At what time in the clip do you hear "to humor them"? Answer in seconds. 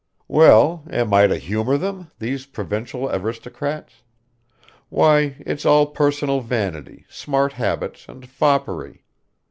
1.27-2.09